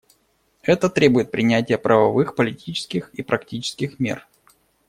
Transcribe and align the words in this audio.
Это 0.63 0.89
требует 0.89 1.29
принятия 1.29 1.77
правовых, 1.77 2.35
политических 2.35 3.11
и 3.13 3.21
практических 3.21 3.99
мер. 3.99 4.27